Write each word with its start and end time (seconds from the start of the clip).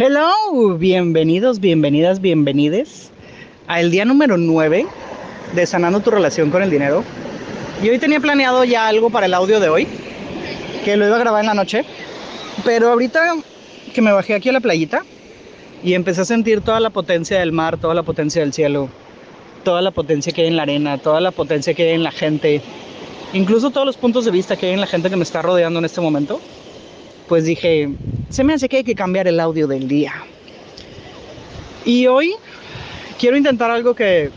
Hello, 0.00 0.78
bienvenidos, 0.78 1.58
bienvenidas, 1.58 2.20
bienvenides 2.20 3.10
al 3.66 3.90
día 3.90 4.04
número 4.04 4.36
9 4.36 4.86
de 5.56 5.66
Sanando 5.66 5.98
tu 5.98 6.12
relación 6.12 6.52
con 6.52 6.62
el 6.62 6.70
dinero. 6.70 7.02
Y 7.82 7.88
hoy 7.88 7.98
tenía 7.98 8.20
planeado 8.20 8.62
ya 8.62 8.86
algo 8.86 9.10
para 9.10 9.26
el 9.26 9.34
audio 9.34 9.58
de 9.58 9.68
hoy, 9.68 9.88
que 10.84 10.96
lo 10.96 11.04
iba 11.04 11.16
a 11.16 11.18
grabar 11.18 11.40
en 11.40 11.48
la 11.48 11.54
noche, 11.54 11.84
pero 12.64 12.90
ahorita 12.90 13.38
que 13.92 14.00
me 14.00 14.12
bajé 14.12 14.34
aquí 14.34 14.50
a 14.50 14.52
la 14.52 14.60
playita 14.60 15.02
y 15.82 15.94
empecé 15.94 16.20
a 16.20 16.26
sentir 16.26 16.60
toda 16.60 16.78
la 16.78 16.90
potencia 16.90 17.40
del 17.40 17.50
mar, 17.50 17.76
toda 17.76 17.94
la 17.94 18.04
potencia 18.04 18.40
del 18.40 18.52
cielo, 18.52 18.88
toda 19.64 19.82
la 19.82 19.90
potencia 19.90 20.32
que 20.32 20.42
hay 20.42 20.46
en 20.46 20.56
la 20.58 20.62
arena, 20.62 20.98
toda 20.98 21.20
la 21.20 21.32
potencia 21.32 21.74
que 21.74 21.88
hay 21.88 21.94
en 21.96 22.04
la 22.04 22.12
gente, 22.12 22.62
incluso 23.32 23.70
todos 23.70 23.84
los 23.84 23.96
puntos 23.96 24.24
de 24.24 24.30
vista 24.30 24.54
que 24.54 24.66
hay 24.66 24.74
en 24.74 24.80
la 24.80 24.86
gente 24.86 25.10
que 25.10 25.16
me 25.16 25.24
está 25.24 25.42
rodeando 25.42 25.80
en 25.80 25.86
este 25.86 26.00
momento, 26.00 26.40
pues 27.26 27.46
dije, 27.46 27.88
se 28.30 28.44
me 28.44 28.54
hace 28.54 28.68
que 28.68 28.78
hay 28.78 28.84
que 28.84 28.94
cambiar 28.94 29.26
el 29.26 29.40
audio 29.40 29.66
del 29.66 29.88
día. 29.88 30.12
Y 31.84 32.06
hoy 32.06 32.34
quiero 33.18 33.36
intentar 33.36 33.70
algo 33.70 33.94
que 33.94 34.30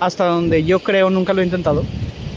hasta 0.00 0.26
donde 0.26 0.64
yo 0.64 0.80
creo 0.80 1.10
nunca 1.10 1.32
lo 1.32 1.42
he 1.42 1.44
intentado 1.44 1.84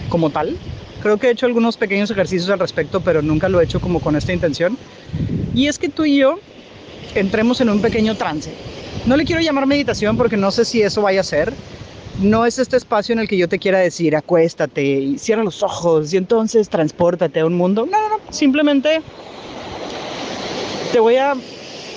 como 0.10 0.30
tal. 0.30 0.58
Creo 1.02 1.18
que 1.18 1.28
he 1.28 1.32
hecho 1.32 1.46
algunos 1.46 1.78
pequeños 1.78 2.10
ejercicios 2.10 2.50
al 2.50 2.60
respecto, 2.60 3.02
pero 3.02 3.22
nunca 3.22 3.50
lo 3.50 3.62
he 3.62 3.64
hecho 3.64 3.80
como 3.80 4.00
con 4.00 4.16
esta 4.16 4.34
intención. 4.34 4.78
Y 5.54 5.68
es 5.68 5.78
que 5.78 5.90
tú 5.90 6.06
y 6.06 6.18
yo 6.18 6.40
entremos 7.14 7.62
en 7.62 7.70
un 7.70 7.82
pequeño 7.82 8.16
trance. 8.16 8.52
No 9.06 9.16
le 9.16 9.26
quiero 9.26 9.42
llamar 9.42 9.68
meditación 9.68 10.18
porque 10.18 10.38
no 10.38 10.52
sé 10.52 10.66
si 10.66 10.82
eso 10.82 11.02
vaya 11.02 11.22
a 11.22 11.24
ser. 11.24 11.54
No 12.20 12.48
es 12.48 12.58
este 12.58 12.78
espacio 12.78 13.14
en 13.14 13.20
el 13.20 13.28
que 13.28 13.38
yo 13.38 13.48
te 13.48 13.60
quiera 13.60 13.78
decir 13.78 14.16
acuéstate 14.16 14.84
y 14.84 15.20
cierra 15.20 15.44
los 15.44 15.62
ojos 15.62 16.12
y 16.14 16.18
entonces 16.18 16.68
transpórtate 16.68 17.42
a 17.42 17.46
un 17.46 17.54
mundo. 17.54 17.86
No, 17.86 18.02
no, 18.02 18.18
no. 18.18 18.34
Simplemente 18.34 19.02
te 20.92 21.00
voy 21.00 21.18
a 21.18 21.34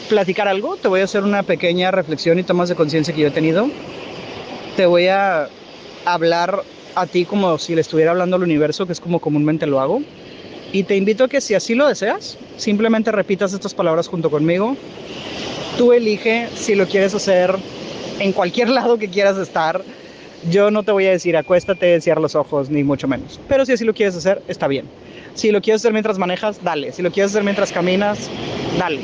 platicar 0.08 0.48
algo, 0.48 0.76
te 0.76 0.88
voy 0.88 1.00
a 1.00 1.04
hacer 1.04 1.22
una 1.22 1.42
pequeña 1.42 1.90
reflexión 1.90 2.38
y 2.38 2.42
tomas 2.42 2.68
de 2.68 2.74
conciencia 2.74 3.14
que 3.14 3.20
yo 3.20 3.28
he 3.28 3.30
tenido. 3.30 3.68
Te 4.76 4.86
voy 4.86 5.06
a 5.06 5.48
hablar 6.04 6.62
a 6.94 7.06
ti 7.06 7.24
como 7.24 7.58
si 7.58 7.74
le 7.74 7.80
estuviera 7.80 8.10
hablando 8.10 8.36
al 8.36 8.42
universo, 8.42 8.86
que 8.86 8.92
es 8.92 9.00
como 9.00 9.20
comúnmente 9.20 9.66
lo 9.66 9.80
hago. 9.80 10.02
Y 10.72 10.84
te 10.84 10.96
invito 10.96 11.24
a 11.24 11.28
que 11.28 11.40
si 11.40 11.54
así 11.54 11.74
lo 11.74 11.86
deseas, 11.86 12.38
simplemente 12.56 13.12
repitas 13.12 13.52
estas 13.52 13.74
palabras 13.74 14.08
junto 14.08 14.30
conmigo. 14.30 14.76
Tú 15.78 15.92
elige 15.92 16.48
si 16.54 16.74
lo 16.74 16.86
quieres 16.86 17.14
hacer 17.14 17.54
en 18.18 18.32
cualquier 18.32 18.68
lado 18.70 18.98
que 18.98 19.08
quieras 19.08 19.36
estar. 19.38 19.82
Yo 20.50 20.70
no 20.70 20.82
te 20.82 20.92
voy 20.92 21.06
a 21.06 21.10
decir 21.10 21.36
acuéstate, 21.36 22.00
cierra 22.00 22.20
los 22.20 22.34
ojos, 22.34 22.70
ni 22.70 22.82
mucho 22.82 23.06
menos. 23.06 23.40
Pero 23.48 23.66
si 23.66 23.72
así 23.72 23.84
lo 23.84 23.94
quieres 23.94 24.16
hacer, 24.16 24.42
está 24.48 24.68
bien. 24.68 24.86
Si 25.34 25.50
lo 25.50 25.60
quieres 25.60 25.82
hacer 25.82 25.92
mientras 25.92 26.18
manejas, 26.18 26.62
dale. 26.62 26.92
Si 26.92 27.02
lo 27.02 27.10
quieres 27.10 27.32
hacer 27.32 27.44
mientras 27.44 27.72
caminas, 27.72 28.30
dale. 28.78 29.00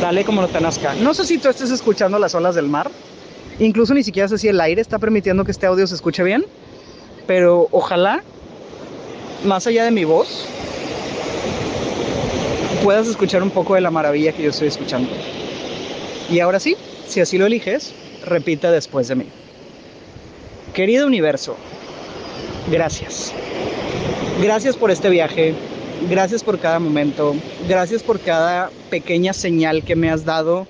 Dale 0.00 0.24
como 0.24 0.40
no 0.40 0.48
te 0.48 0.60
nazca. 0.60 0.94
No 0.94 1.14
sé 1.14 1.24
si 1.24 1.38
tú 1.38 1.48
estés 1.48 1.70
escuchando 1.70 2.18
las 2.18 2.34
olas 2.34 2.54
del 2.54 2.66
mar. 2.66 2.90
Incluso 3.58 3.92
ni 3.92 4.02
siquiera 4.02 4.28
sé 4.28 4.38
si 4.38 4.48
el 4.48 4.60
aire 4.60 4.80
está 4.80 4.98
permitiendo 4.98 5.44
que 5.44 5.50
este 5.50 5.66
audio 5.66 5.86
se 5.86 5.94
escuche 5.94 6.22
bien. 6.22 6.44
Pero 7.26 7.68
ojalá, 7.70 8.22
más 9.44 9.66
allá 9.66 9.84
de 9.84 9.90
mi 9.90 10.04
voz, 10.04 10.46
puedas 12.82 13.06
escuchar 13.06 13.42
un 13.42 13.50
poco 13.50 13.74
de 13.74 13.82
la 13.82 13.90
maravilla 13.90 14.32
que 14.32 14.42
yo 14.42 14.50
estoy 14.50 14.68
escuchando. 14.68 15.10
Y 16.30 16.40
ahora 16.40 16.58
sí, 16.58 16.76
si 17.06 17.20
así 17.20 17.36
lo 17.38 17.46
eliges, 17.46 17.92
repite 18.24 18.70
después 18.70 19.08
de 19.08 19.16
mí. 19.16 19.26
Querido 20.72 21.06
universo, 21.06 21.56
gracias. 22.70 23.34
Gracias 24.40 24.76
por 24.76 24.90
este 24.90 25.10
viaje, 25.10 25.54
gracias 26.08 26.42
por 26.42 26.58
cada 26.58 26.78
momento, 26.78 27.34
gracias 27.68 28.02
por 28.02 28.20
cada 28.20 28.70
pequeña 28.88 29.32
señal 29.32 29.84
que 29.84 29.96
me 29.96 30.10
has 30.10 30.24
dado 30.24 30.66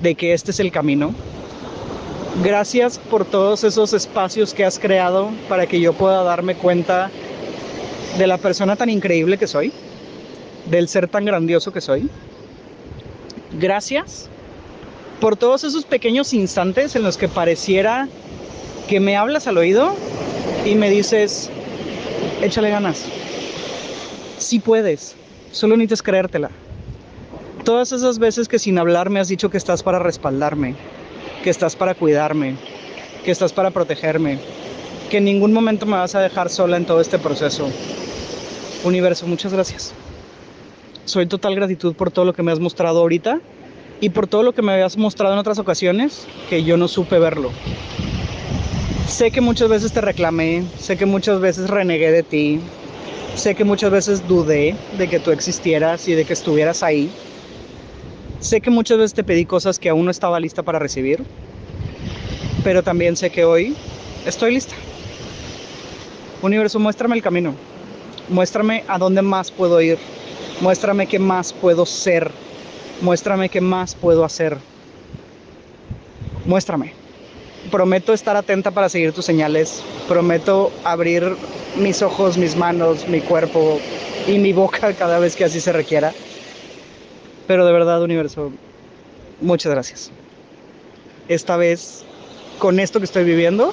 de 0.00 0.14
que 0.14 0.32
este 0.32 0.50
es 0.50 0.60
el 0.60 0.72
camino. 0.72 1.14
Gracias 2.42 2.98
por 2.98 3.24
todos 3.24 3.64
esos 3.64 3.92
espacios 3.92 4.54
que 4.54 4.64
has 4.64 4.78
creado 4.78 5.30
para 5.48 5.66
que 5.66 5.80
yo 5.80 5.92
pueda 5.92 6.22
darme 6.22 6.54
cuenta 6.54 7.10
de 8.16 8.26
la 8.26 8.38
persona 8.38 8.76
tan 8.76 8.90
increíble 8.90 9.38
que 9.38 9.46
soy, 9.46 9.72
del 10.66 10.88
ser 10.88 11.08
tan 11.08 11.24
grandioso 11.24 11.72
que 11.72 11.80
soy. 11.80 12.08
Gracias 13.58 14.28
por 15.20 15.36
todos 15.36 15.64
esos 15.64 15.84
pequeños 15.84 16.32
instantes 16.32 16.94
en 16.94 17.02
los 17.02 17.16
que 17.16 17.28
pareciera 17.28 18.08
que 18.88 19.00
me 19.00 19.16
hablas 19.16 19.46
al 19.48 19.58
oído 19.58 19.94
y 20.64 20.74
me 20.74 20.90
dices, 20.90 21.50
échale 22.40 22.70
ganas. 22.70 23.04
Si 24.48 24.60
puedes, 24.60 25.14
solo 25.52 25.76
necesitas 25.76 26.02
creértela. 26.02 26.50
Todas 27.66 27.92
esas 27.92 28.18
veces 28.18 28.48
que 28.48 28.58
sin 28.58 28.78
hablar 28.78 29.10
me 29.10 29.20
has 29.20 29.28
dicho 29.28 29.50
que 29.50 29.58
estás 29.58 29.82
para 29.82 29.98
respaldarme, 29.98 30.74
que 31.44 31.50
estás 31.50 31.76
para 31.76 31.94
cuidarme, 31.94 32.56
que 33.26 33.30
estás 33.30 33.52
para 33.52 33.72
protegerme, 33.72 34.38
que 35.10 35.18
en 35.18 35.26
ningún 35.26 35.52
momento 35.52 35.84
me 35.84 35.98
vas 35.98 36.14
a 36.14 36.22
dejar 36.22 36.48
sola 36.48 36.78
en 36.78 36.86
todo 36.86 37.02
este 37.02 37.18
proceso. 37.18 37.68
Universo, 38.84 39.26
muchas 39.26 39.52
gracias. 39.52 39.92
Soy 41.04 41.26
total 41.26 41.54
gratitud 41.54 41.94
por 41.94 42.10
todo 42.10 42.24
lo 42.24 42.32
que 42.32 42.42
me 42.42 42.50
has 42.50 42.58
mostrado 42.58 43.00
ahorita 43.00 43.40
y 44.00 44.08
por 44.08 44.28
todo 44.28 44.44
lo 44.44 44.54
que 44.54 44.62
me 44.62 44.72
habías 44.72 44.96
mostrado 44.96 45.34
en 45.34 45.40
otras 45.40 45.58
ocasiones 45.58 46.26
que 46.48 46.64
yo 46.64 46.78
no 46.78 46.88
supe 46.88 47.18
verlo. 47.18 47.50
Sé 49.08 49.30
que 49.30 49.42
muchas 49.42 49.68
veces 49.68 49.92
te 49.92 50.00
reclamé, 50.00 50.64
sé 50.78 50.96
que 50.96 51.04
muchas 51.04 51.38
veces 51.38 51.68
renegué 51.68 52.10
de 52.10 52.22
ti, 52.22 52.60
sé 53.38 53.54
que 53.54 53.64
muchas 53.64 53.90
veces 53.90 54.26
dudé 54.26 54.76
de 54.96 55.08
que 55.08 55.20
tú 55.20 55.30
existieras 55.30 56.08
y 56.08 56.14
de 56.14 56.24
que 56.24 56.32
estuvieras 56.32 56.82
ahí. 56.82 57.10
Sé 58.40 58.60
que 58.60 58.70
muchas 58.70 58.98
veces 58.98 59.14
te 59.14 59.24
pedí 59.24 59.44
cosas 59.44 59.78
que 59.78 59.88
aún 59.88 60.04
no 60.04 60.10
estaba 60.10 60.40
lista 60.40 60.62
para 60.62 60.78
recibir, 60.78 61.24
pero 62.64 62.82
también 62.82 63.16
sé 63.16 63.30
que 63.30 63.44
hoy 63.44 63.76
estoy 64.26 64.54
lista. 64.54 64.74
Universo, 66.42 66.78
muéstrame 66.78 67.16
el 67.16 67.22
camino, 67.22 67.54
muéstrame 68.28 68.84
a 68.88 68.98
dónde 68.98 69.22
más 69.22 69.50
puedo 69.50 69.80
ir, 69.80 69.98
muéstrame 70.60 71.06
qué 71.06 71.18
más 71.18 71.52
puedo 71.52 71.86
ser, 71.86 72.30
muéstrame 73.00 73.48
qué 73.48 73.60
más 73.60 73.94
puedo 73.94 74.24
hacer. 74.24 74.56
Muéstrame 76.44 76.94
prometo 77.70 78.12
estar 78.12 78.36
atenta 78.36 78.70
para 78.70 78.88
seguir 78.88 79.12
tus 79.12 79.24
señales, 79.24 79.82
prometo 80.06 80.72
abrir 80.84 81.36
mis 81.76 82.02
ojos, 82.02 82.38
mis 82.38 82.56
manos, 82.56 83.06
mi 83.08 83.20
cuerpo 83.20 83.80
y 84.26 84.38
mi 84.38 84.52
boca 84.52 84.92
cada 84.98 85.18
vez 85.18 85.36
que 85.36 85.44
así 85.44 85.60
se 85.60 85.72
requiera. 85.72 86.12
Pero 87.46 87.64
de 87.64 87.72
verdad, 87.72 88.02
universo, 88.02 88.52
muchas 89.40 89.72
gracias. 89.72 90.10
Esta 91.28 91.56
vez, 91.56 92.04
con 92.58 92.80
esto 92.80 93.00
que 93.00 93.06
estoy 93.06 93.24
viviendo, 93.24 93.72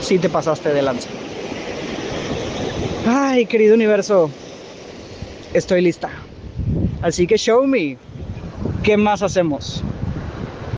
sí 0.00 0.18
te 0.18 0.28
pasaste 0.28 0.72
de 0.72 0.82
lanza. 0.82 1.08
Ay, 3.06 3.46
querido 3.46 3.74
universo, 3.74 4.30
estoy 5.54 5.82
lista. 5.82 6.10
Así 7.02 7.26
que 7.26 7.36
show 7.36 7.66
me. 7.66 7.96
¿Qué 8.82 8.96
más 8.96 9.22
hacemos? 9.22 9.82